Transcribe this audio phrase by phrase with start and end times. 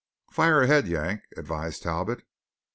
[0.31, 2.23] "Fire ahead, Yank," advised Talbot.